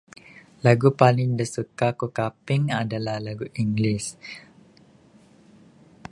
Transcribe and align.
Lagu 0.65 0.89
paling 1.01 1.31
da 1.39 1.45
ku 1.47 1.51
suka 1.55 1.89
kaping 2.17 2.63
adalah 2.81 3.17
lagu 3.25 3.45
english. 3.63 4.07